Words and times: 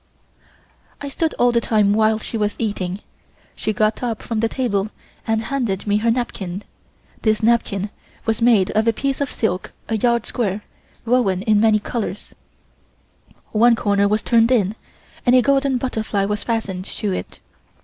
I 0.99 1.09
stood 1.09 1.35
all 1.35 1.51
the 1.51 1.61
time 1.61 1.93
while 1.93 2.17
she 2.17 2.35
was 2.35 2.55
eating. 2.57 3.01
She 3.55 3.71
got 3.71 4.01
up 4.01 4.23
from 4.23 4.39
the 4.39 4.49
table 4.49 4.89
and 5.27 5.43
handed 5.43 5.85
me 5.85 5.97
her 5.97 6.09
napkin 6.09 6.63
(this 7.21 7.43
napkin 7.43 7.91
was 8.25 8.41
made 8.41 8.71
of 8.71 8.87
a 8.87 8.93
piece 8.93 9.21
of 9.21 9.29
silk 9.29 9.73
a 9.87 9.97
yard 9.97 10.25
square, 10.25 10.63
woven 11.05 11.43
in 11.43 11.59
many 11.61 11.77
colors). 11.77 12.33
One 13.51 13.75
corner 13.75 14.07
was 14.07 14.23
turned 14.23 14.51
in, 14.51 14.73
and 15.23 15.35
a 15.35 15.43
golden 15.43 15.77
butterfly 15.77 16.25
was 16.25 16.43
fastened 16.43 16.85
to 16.85 17.11
it. 17.11 17.39